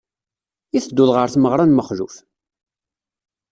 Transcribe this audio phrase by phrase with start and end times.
[0.77, 2.15] I tedduḍ ɣer tmeɣra n Mexluf?